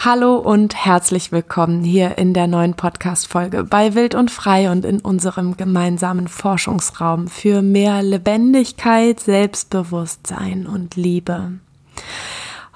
[0.00, 5.00] Hallo und herzlich willkommen hier in der neuen Podcast-Folge bei Wild und Frei und in
[5.00, 11.54] unserem gemeinsamen Forschungsraum für mehr Lebendigkeit, Selbstbewusstsein und Liebe.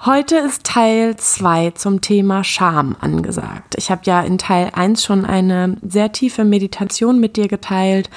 [0.03, 3.75] Heute ist Teil 2 zum Thema Scham angesagt.
[3.77, 8.09] Ich habe ja in Teil 1 schon eine sehr tiefe Meditation mit dir geteilt,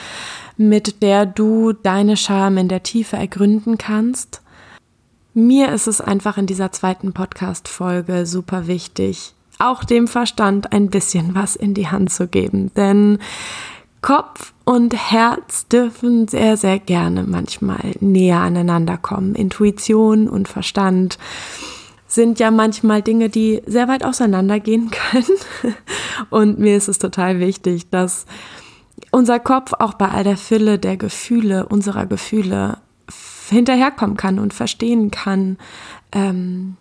[0.56, 4.42] mit der du deine Scham in der Tiefe ergründen kannst.
[5.38, 11.34] Mir ist es einfach in dieser zweiten Podcast-Folge super wichtig, auch dem Verstand ein bisschen
[11.34, 13.18] was in die Hand zu geben, denn
[14.00, 19.34] Kopf und Herz dürfen sehr, sehr gerne manchmal näher aneinander kommen.
[19.34, 21.18] Intuition und Verstand
[22.06, 25.76] sind ja manchmal Dinge, die sehr weit auseinandergehen können.
[26.30, 28.24] Und mir ist es total wichtig, dass
[29.10, 32.78] unser Kopf auch bei all der Fülle der Gefühle, unserer Gefühle,
[33.50, 35.58] hinterherkommen kann und verstehen kann,
[36.12, 36.76] ähm,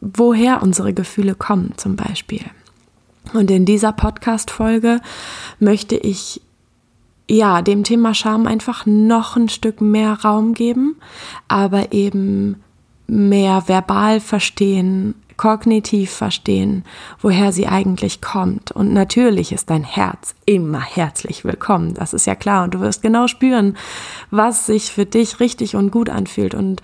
[0.00, 2.44] woher unsere Gefühle kommen zum Beispiel.
[3.34, 5.00] Und in dieser Podcast-Folge
[5.58, 6.40] möchte ich
[7.28, 10.96] ja dem Thema Scham einfach noch ein Stück mehr Raum geben,
[11.46, 12.62] aber eben
[13.06, 16.84] mehr verbal verstehen, kognitiv verstehen,
[17.22, 18.70] woher sie eigentlich kommt.
[18.72, 21.94] Und natürlich ist dein Herz immer herzlich willkommen.
[21.94, 22.64] Das ist ja klar.
[22.64, 23.78] Und du wirst genau spüren,
[24.30, 26.82] was sich für dich richtig und gut anfühlt und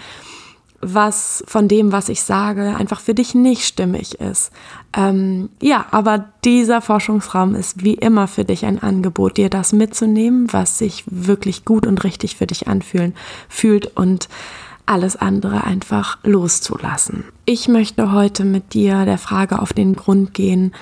[0.87, 4.53] was von dem, was ich sage, einfach für dich nicht stimmig ist.
[4.95, 10.53] Ähm, ja, aber dieser Forschungsraum ist wie immer für dich ein Angebot, dir das mitzunehmen,
[10.53, 13.15] was sich wirklich gut und richtig für dich anfühlen
[13.49, 14.29] fühlt und
[14.87, 17.25] alles andere einfach loszulassen.
[17.45, 20.73] Ich möchte heute mit dir der Frage auf den Grund gehen,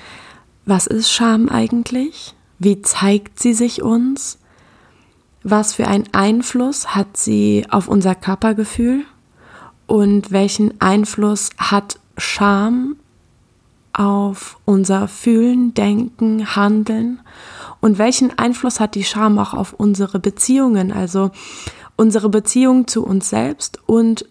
[0.65, 2.35] was ist Scham eigentlich?
[2.59, 4.39] Wie zeigt sie sich uns?
[5.43, 9.05] Was für einen Einfluss hat sie auf unser Körpergefühl?
[9.87, 12.97] Und welchen Einfluss hat Scham
[13.93, 17.21] auf unser Fühlen, Denken, Handeln?
[17.81, 20.93] Und welchen Einfluss hat die Scham auch auf unsere Beziehungen?
[20.93, 21.33] Also
[21.97, 24.27] unsere Beziehung zu uns selbst und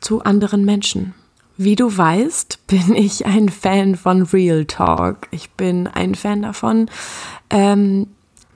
[0.00, 1.14] zu anderen Menschen.
[1.56, 5.28] Wie du weißt, bin ich ein Fan von Real Talk.
[5.30, 6.90] Ich bin ein Fan davon,
[7.50, 8.06] ähm,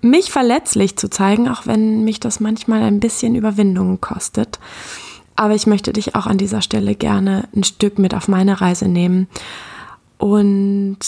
[0.00, 4.58] mich verletzlich zu zeigen, auch wenn mich das manchmal ein bisschen Überwindung kostet.
[5.36, 8.88] Aber ich möchte dich auch an dieser Stelle gerne ein Stück mit auf meine Reise
[8.88, 9.28] nehmen
[10.18, 10.98] und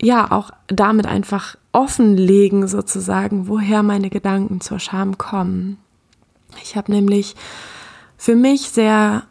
[0.00, 5.78] ja, auch damit einfach offenlegen sozusagen, woher meine Gedanken zur Scham kommen.
[6.62, 7.34] Ich habe nämlich
[8.16, 9.24] für mich sehr,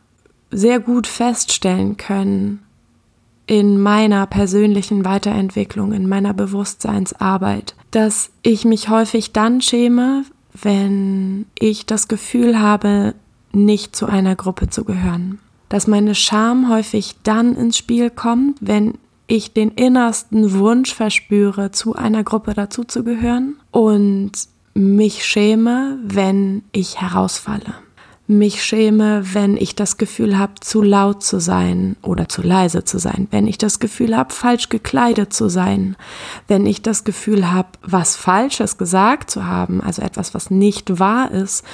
[0.51, 2.61] sehr gut feststellen können
[3.47, 10.23] in meiner persönlichen Weiterentwicklung, in meiner Bewusstseinsarbeit, dass ich mich häufig dann schäme,
[10.53, 13.13] wenn ich das Gefühl habe,
[13.51, 15.39] nicht zu einer Gruppe zu gehören.
[15.69, 18.93] Dass meine Scham häufig dann ins Spiel kommt, wenn
[19.27, 24.31] ich den innersten Wunsch verspüre, zu einer Gruppe dazuzugehören und
[24.73, 27.75] mich schäme, wenn ich herausfalle.
[28.27, 32.97] Mich schäme, wenn ich das Gefühl habe, zu laut zu sein oder zu leise zu
[32.97, 33.27] sein.
[33.29, 35.97] Wenn ich das Gefühl habe, falsch gekleidet zu sein.
[36.47, 41.31] Wenn ich das Gefühl habe, was Falsches gesagt zu haben, also etwas, was nicht wahr
[41.31, 41.65] ist.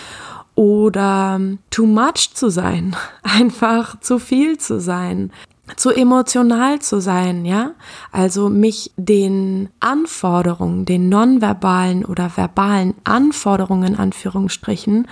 [0.56, 5.32] Oder too much zu sein, einfach zu viel zu sein
[5.76, 7.72] zu emotional zu sein, ja?
[8.12, 15.08] Also mich den Anforderungen, den nonverbalen oder verbalen Anforderungen, Anführungsstrichen,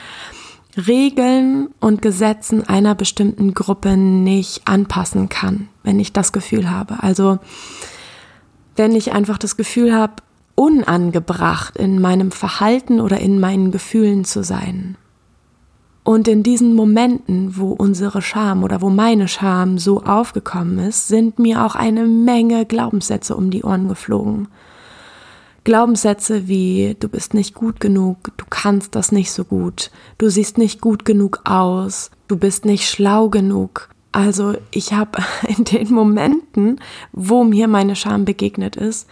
[0.78, 7.02] Regeln und Gesetzen einer bestimmten Gruppe nicht anpassen kann, wenn ich das Gefühl habe.
[7.02, 7.40] Also
[8.76, 10.16] wenn ich einfach das Gefühl habe,
[10.56, 14.98] unangebracht in meinem Verhalten oder in meinen Gefühlen zu sein.
[16.06, 21.40] Und in diesen Momenten, wo unsere Scham oder wo meine Scham so aufgekommen ist, sind
[21.40, 24.48] mir auch eine Menge Glaubenssätze um die Ohren geflogen.
[25.64, 29.90] Glaubenssätze wie du bist nicht gut genug, du kannst das nicht so gut,
[30.20, 33.90] du siehst nicht gut genug aus, du bist nicht schlau genug.
[34.12, 35.24] Also ich habe
[35.58, 36.80] in den Momenten,
[37.14, 39.10] wo mir meine Scham begegnet ist,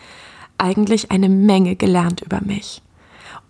[0.59, 2.83] eigentlich eine Menge gelernt über mich.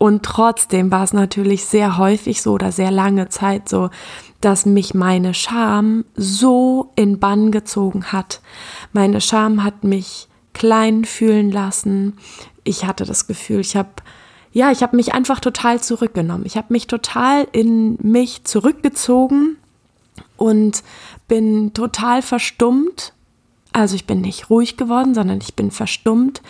[0.04, 3.90] Und trotzdem war es natürlich sehr häufig so oder sehr lange Zeit so,
[4.42, 8.42] dass mich meine Scham so in Bann gezogen hat.
[8.92, 12.18] Meine Scham hat mich klein fühlen lassen.
[12.66, 13.92] Ich hatte das Gefühl, ich habe
[14.52, 16.46] ja, ich habe mich einfach total zurückgenommen.
[16.46, 19.56] Ich habe mich total in mich zurückgezogen
[20.36, 20.84] und
[21.30, 23.14] bin total verstummt.
[23.72, 26.42] Also ich bin nicht ruhig geworden, sondern ich bin verstummt.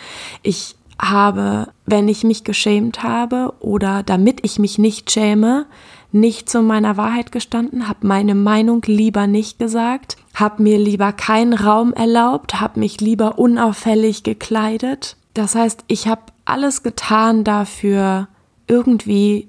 [0.42, 5.66] Ich habe, wenn ich mich geschämt habe oder damit ich mich nicht schäme,
[6.12, 11.54] nicht zu meiner Wahrheit gestanden, habe meine Meinung lieber nicht gesagt, habe mir lieber keinen
[11.54, 15.16] Raum erlaubt, habe mich lieber unauffällig gekleidet.
[15.34, 18.28] Das heißt, ich habe alles getan dafür,
[18.68, 19.48] irgendwie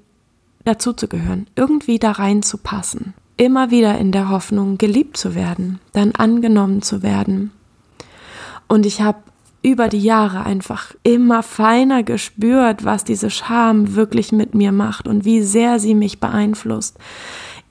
[0.64, 3.14] dazuzugehören, irgendwie da reinzupassen.
[3.36, 7.52] Immer wieder in der Hoffnung, geliebt zu werden, dann angenommen zu werden.
[8.66, 9.18] Und ich habe
[9.66, 15.24] über die Jahre einfach immer feiner gespürt, was diese Scham wirklich mit mir macht und
[15.24, 16.96] wie sehr sie mich beeinflusst.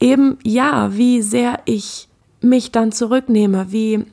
[0.02, 2.10] Eben ja, wie sehr ich
[2.42, 4.04] mich dann zurücknehme, wie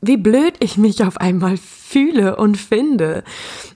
[0.00, 3.24] wie blöd ich mich auf einmal fühle und finde,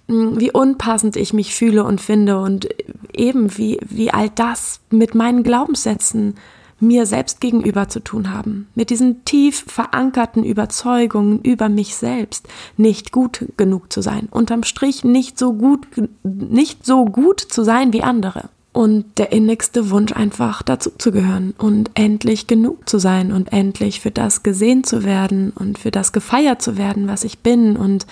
[0.06, 2.68] wie unpassend ich mich fühle und finde und
[3.12, 6.36] eben wie, wie all das mit meinen Glaubenssätzen
[6.80, 13.12] mir selbst gegenüber zu tun haben, mit diesen tief verankerten Überzeugungen über mich selbst, nicht
[13.12, 15.86] gut genug zu sein, unterm Strich nicht so gut,
[16.22, 18.48] nicht so gut zu sein wie andere.
[18.72, 23.98] Und der innigste Wunsch einfach dazu zu gehören und endlich genug zu sein und endlich
[23.98, 27.76] für das gesehen zu werden und für das gefeiert zu werden, was ich bin.
[27.76, 28.06] Und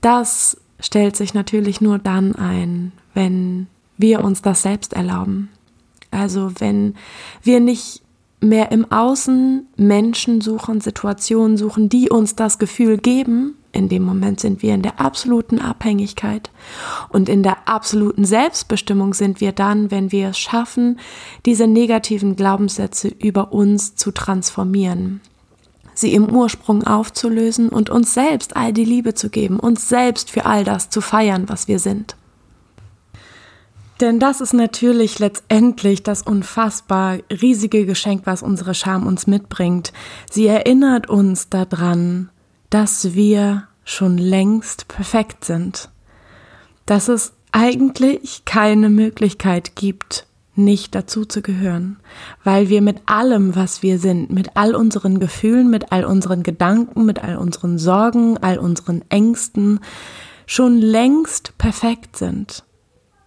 [0.00, 3.66] das stellt sich natürlich nur dann ein, wenn
[3.98, 5.48] wir uns das selbst erlauben.
[6.10, 6.94] Also wenn
[7.42, 8.02] wir nicht
[8.40, 14.40] mehr im Außen Menschen suchen, Situationen suchen, die uns das Gefühl geben, in dem Moment
[14.40, 16.50] sind wir in der absoluten Abhängigkeit
[17.10, 20.98] und in der absoluten Selbstbestimmung sind wir dann, wenn wir es schaffen,
[21.46, 25.20] diese negativen Glaubenssätze über uns zu transformieren,
[25.94, 30.46] sie im Ursprung aufzulösen und uns selbst all die Liebe zu geben, uns selbst für
[30.46, 32.16] all das zu feiern, was wir sind.
[34.00, 39.92] Denn das ist natürlich letztendlich das unfassbar riesige Geschenk, was unsere Scham uns mitbringt.
[40.30, 42.30] Sie erinnert uns daran,
[42.70, 45.90] dass wir schon längst perfekt sind.
[46.86, 51.98] Dass es eigentlich keine Möglichkeit gibt, nicht dazu zu gehören,
[52.42, 57.04] weil wir mit allem, was wir sind, mit all unseren Gefühlen, mit all unseren Gedanken,
[57.04, 59.80] mit all unseren Sorgen, all unseren Ängsten
[60.46, 62.64] schon längst perfekt sind.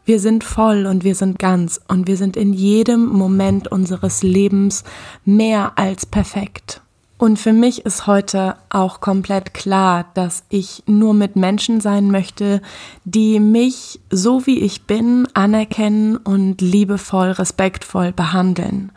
[0.05, 4.83] Wir sind voll und wir sind ganz und wir sind in jedem Moment unseres Lebens
[5.23, 6.81] mehr als perfekt.
[7.17, 12.61] Und für mich ist heute auch komplett klar, dass ich nur mit Menschen sein möchte,
[13.05, 18.91] die mich so wie ich bin anerkennen und liebevoll, respektvoll behandeln.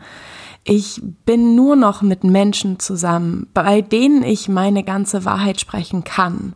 [0.65, 6.53] Ich bin nur noch mit Menschen zusammen, bei denen ich meine ganze Wahrheit sprechen kann,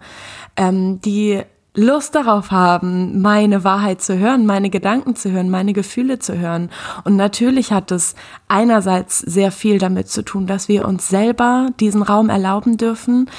[0.57, 1.41] ähm, die
[1.73, 6.69] Lust darauf haben, meine Wahrheit zu hören, meine Gedanken zu hören, meine Gefühle zu hören.
[7.05, 8.13] Und natürlich hat es
[8.49, 13.29] einerseits sehr viel damit zu tun, dass wir uns selber diesen Raum erlauben dürfen,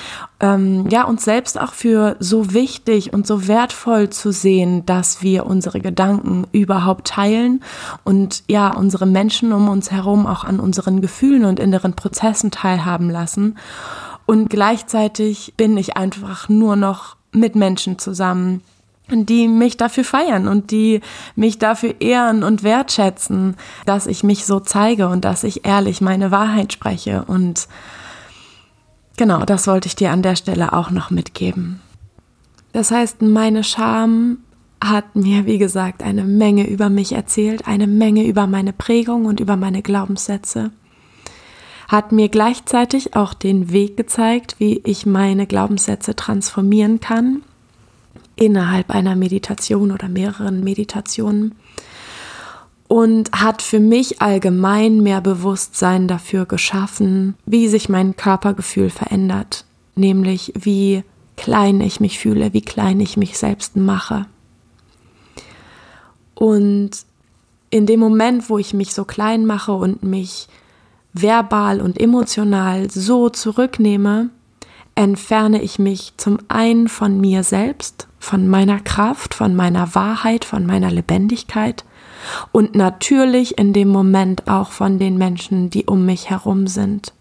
[0.40, 5.44] ähm, ja, uns selbst auch für so wichtig und so wertvoll zu sehen, dass wir
[5.44, 7.62] unsere Gedanken überhaupt teilen
[8.02, 13.10] und ja, unsere Menschen um uns herum auch an unseren Gefühlen und inneren Prozessen teilhaben
[13.10, 13.58] lassen.
[14.24, 18.62] Und gleichzeitig bin ich einfach nur noch mit Menschen zusammen,
[19.10, 21.00] die mich dafür feiern und die
[21.34, 26.30] mich dafür ehren und wertschätzen, dass ich mich so zeige und dass ich ehrlich meine
[26.30, 27.24] Wahrheit spreche.
[27.26, 27.68] Und
[29.16, 31.80] genau, das wollte ich dir an der Stelle auch noch mitgeben.
[32.72, 34.38] Das heißt, meine Scham
[34.82, 39.40] hat mir, wie gesagt, eine Menge über mich erzählt, eine Menge über meine Prägung und
[39.40, 40.70] über meine Glaubenssätze
[41.92, 47.42] hat mir gleichzeitig auch den Weg gezeigt, wie ich meine Glaubenssätze transformieren kann
[48.34, 51.54] innerhalb einer Meditation oder mehreren Meditationen
[52.88, 60.54] und hat für mich allgemein mehr Bewusstsein dafür geschaffen, wie sich mein Körpergefühl verändert, nämlich
[60.56, 61.04] wie
[61.36, 64.24] klein ich mich fühle, wie klein ich mich selbst mache.
[66.34, 66.90] Und
[67.68, 70.48] in dem Moment, wo ich mich so klein mache und mich
[71.12, 74.30] verbal und emotional so zurücknehme,
[74.94, 80.66] entferne ich mich zum einen von mir selbst, von meiner Kraft, von meiner Wahrheit, von
[80.66, 81.84] meiner Lebendigkeit
[82.52, 87.12] und natürlich in dem Moment auch von den Menschen, die um mich herum sind.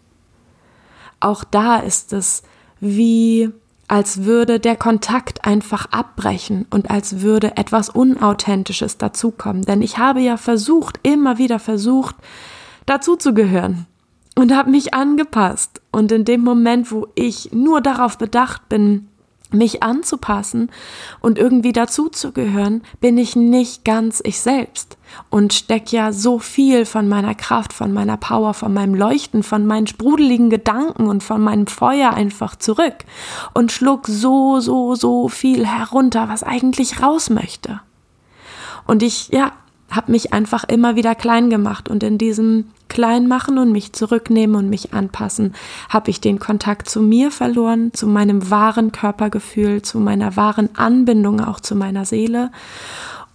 [1.20, 2.44] Auch da ist es
[2.80, 3.50] wie
[3.88, 9.64] als würde der Kontakt einfach abbrechen und als würde etwas Unauthentisches dazukommen.
[9.64, 12.16] Denn ich habe ja versucht, immer wieder versucht,
[12.86, 13.88] dazuzugehören
[14.36, 15.82] und habe mich angepasst.
[15.92, 19.08] Und in dem Moment, wo ich nur darauf bedacht bin,
[19.54, 20.72] mich anzupassen
[21.20, 24.98] und irgendwie dazuzugehören, bin ich nicht ganz ich selbst
[25.30, 29.66] und steck ja so viel von meiner Kraft, von meiner Power, von meinem Leuchten, von
[29.66, 33.06] meinen sprudeligen Gedanken und von meinem Feuer einfach zurück
[33.54, 37.82] und schluck so, so, so viel herunter, was eigentlich raus möchte.
[38.88, 39.52] Und ich, ja,
[39.92, 44.70] habe mich einfach immer wieder klein gemacht und in diesem Kleinmachen und mich zurücknehmen und
[44.70, 45.54] mich anpassen,
[45.90, 51.40] habe ich den Kontakt zu mir verloren, zu meinem wahren Körpergefühl, zu meiner wahren Anbindung
[51.40, 52.52] auch zu meiner Seele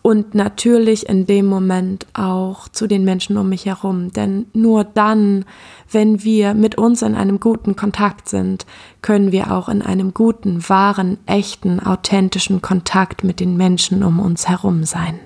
[0.07, 4.13] und natürlich in dem Moment auch zu den Menschen um mich herum.
[4.13, 5.45] Denn nur dann,
[5.91, 8.67] wenn wir mit uns in einem guten Kontakt sind,
[9.03, 14.49] können wir auch in einem guten, wahren, echten, authentischen Kontakt mit den Menschen um uns
[14.49, 15.19] herum sein.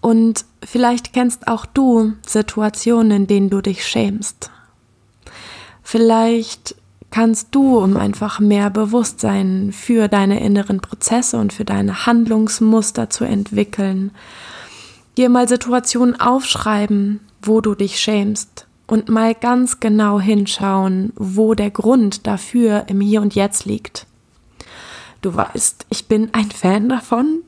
[0.00, 4.50] Und vielleicht kennst auch du Situationen, in denen du dich schämst.
[5.82, 6.76] Vielleicht
[7.10, 13.24] kannst du, um einfach mehr Bewusstsein für deine inneren Prozesse und für deine Handlungsmuster zu
[13.24, 14.12] entwickeln,
[15.16, 21.70] dir mal Situationen aufschreiben, wo du dich schämst und mal ganz genau hinschauen, wo der
[21.70, 24.06] Grund dafür im Hier und Jetzt liegt.
[25.20, 27.42] Du weißt, ich bin ein Fan davon,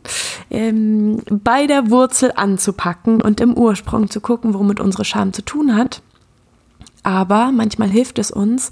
[0.51, 5.75] ähm, bei der Wurzel anzupacken und im Ursprung zu gucken, womit unsere Scham zu tun
[5.75, 6.03] hat.
[7.03, 8.71] Aber manchmal hilft es uns,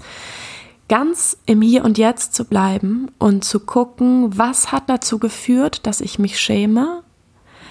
[0.87, 6.01] ganz im Hier und Jetzt zu bleiben und zu gucken, was hat dazu geführt, dass
[6.01, 7.01] ich mich schäme,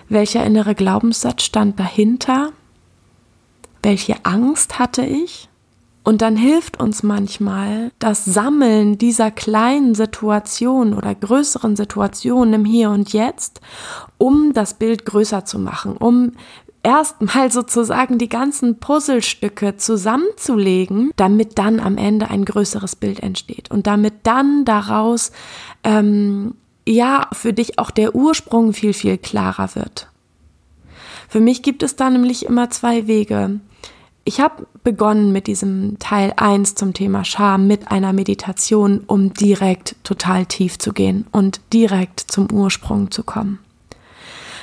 [0.08, 2.50] welcher innere Glaubenssatz stand dahinter,
[3.82, 5.50] welche Angst hatte ich
[6.02, 12.90] und dann hilft uns manchmal das Sammeln dieser kleinen Situationen oder größeren Situationen im Hier
[12.90, 13.61] und Jetzt,
[14.19, 16.33] um das Bild größer zu machen, um
[16.83, 23.87] erstmal sozusagen die ganzen Puzzlestücke zusammenzulegen, damit dann am Ende ein größeres Bild entsteht und
[23.87, 25.33] damit dann daraus
[25.85, 26.54] ähm,
[26.87, 30.09] ja für dich auch der Ursprung viel, viel klarer wird.
[31.28, 33.61] Für mich gibt es da nämlich immer zwei Wege.
[34.24, 39.96] Ich habe begonnen mit diesem Teil 1 zum Thema Scham mit einer Meditation, um direkt
[40.04, 43.60] total tief zu gehen und direkt zum Ursprung zu kommen.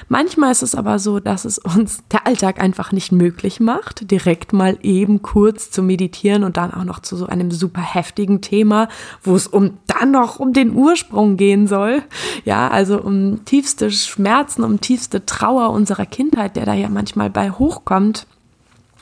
[0.10, 4.54] Manchmal ist es aber so, dass es uns der Alltag einfach nicht möglich macht, direkt
[4.54, 8.88] mal eben kurz zu meditieren und dann auch noch zu so einem super heftigen Thema,
[9.24, 12.04] wo es um dann noch um den Ursprung gehen soll.
[12.46, 17.52] Ja, also um tiefste Schmerzen, um tiefste Trauer unserer Kindheit, der da ja manchmal bei
[17.52, 18.28] hochkommt.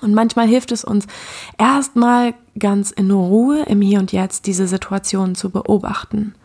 [0.02, 1.08] Und manchmal hilft es uns
[1.58, 6.36] erstmal ganz in Ruhe im Hier und Jetzt diese Situation zu beobachten.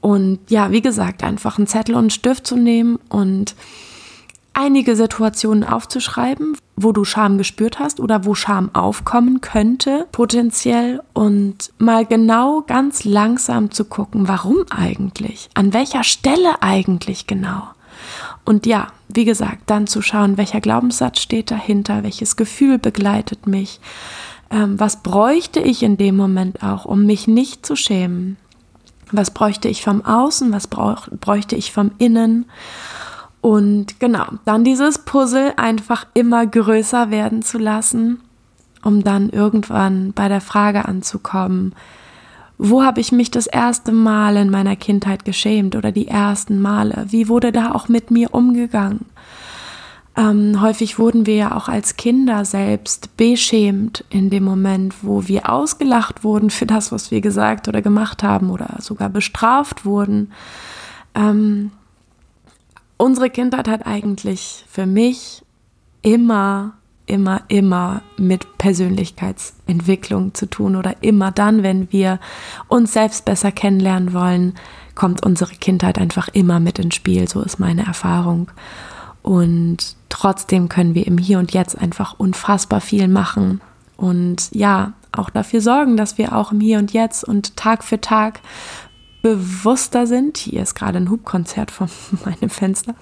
[0.00, 3.54] Und ja, wie gesagt, einfach einen Zettel und einen Stift zu nehmen und
[4.54, 11.72] einige Situationen aufzuschreiben, wo du Scham gespürt hast oder wo Scham aufkommen könnte, potenziell, und
[11.78, 17.68] mal genau ganz langsam zu gucken, warum eigentlich, an welcher Stelle eigentlich genau.
[18.44, 23.80] Und ja, wie gesagt, dann zu schauen, welcher Glaubenssatz steht dahinter, welches Gefühl begleitet mich,
[24.50, 28.36] ähm, was bräuchte ich in dem Moment auch, um mich nicht zu schämen.
[29.12, 32.46] Was bräuchte ich vom Außen, was brauch, bräuchte ich vom Innen.
[33.40, 38.20] Und genau, dann dieses Puzzle einfach immer größer werden zu lassen,
[38.82, 41.74] um dann irgendwann bei der Frage anzukommen,
[42.62, 47.06] wo habe ich mich das erste Mal in meiner Kindheit geschämt oder die ersten Male?
[47.08, 49.06] Wie wurde da auch mit mir umgegangen?
[50.14, 55.48] Ähm, häufig wurden wir ja auch als Kinder selbst beschämt in dem Moment, wo wir
[55.48, 60.30] ausgelacht wurden für das, was wir gesagt oder gemacht haben oder sogar bestraft wurden.
[61.14, 61.70] Ähm,
[62.98, 65.42] unsere Kindheit hat eigentlich für mich
[66.02, 66.74] immer
[67.06, 72.20] immer, immer mit Persönlichkeitsentwicklung zu tun oder immer dann, wenn wir
[72.68, 74.54] uns selbst besser kennenlernen wollen,
[74.94, 77.28] kommt unsere Kindheit einfach immer mit ins Spiel.
[77.28, 78.50] So ist meine Erfahrung.
[79.22, 83.60] Und trotzdem können wir im Hier und Jetzt einfach unfassbar viel machen.
[83.96, 88.00] Und ja, auch dafür sorgen, dass wir auch im Hier und Jetzt und Tag für
[88.00, 88.40] Tag
[89.22, 90.38] bewusster sind.
[90.38, 91.88] Hier ist gerade ein Hubkonzert von
[92.24, 92.94] meinem Fenster.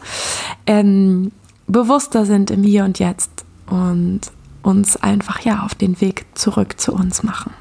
[0.67, 1.33] Ähm,
[1.67, 4.21] bewusster sind im Hier und Jetzt und
[4.63, 7.53] uns einfach ja auf den Weg zurück zu uns machen.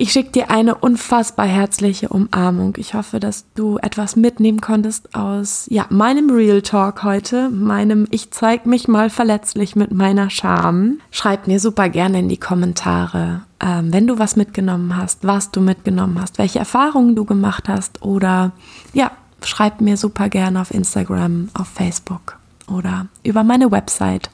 [0.00, 2.74] Ich schicke dir eine unfassbar herzliche Umarmung.
[2.76, 8.30] Ich hoffe, dass du etwas mitnehmen konntest aus ja, meinem Real Talk heute, meinem Ich
[8.30, 11.00] zeig mich mal verletzlich mit meiner Scham.
[11.10, 15.60] Schreib mir super gerne in die Kommentare, ähm, wenn du was mitgenommen hast, was du
[15.60, 18.52] mitgenommen hast, welche Erfahrungen du gemacht hast oder
[18.92, 19.10] ja,
[19.42, 22.37] schreib mir super gerne auf Instagram, auf Facebook
[22.68, 24.30] oder über meine Website